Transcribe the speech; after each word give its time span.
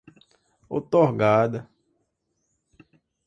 outorgada 0.67 1.69